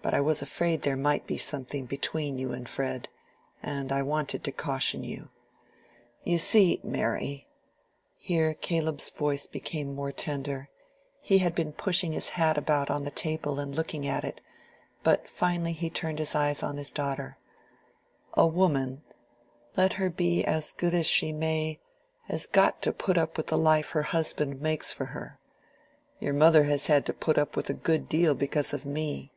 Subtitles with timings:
[0.00, 3.10] But I was afraid there might be something between you and Fred,
[3.62, 5.28] and I wanted to caution you.
[6.24, 10.70] You see, Mary"—here Caleb's voice became more tender;
[11.20, 14.40] he had been pushing his hat about on the table and looking at it,
[15.02, 19.02] but finally he turned his eyes on his daughter—"a woman,
[19.76, 21.80] let her be as good as she may,
[22.28, 25.38] has got to put up with the life her husband makes for her.
[26.18, 29.32] Your mother has had to put up with a good deal because of me."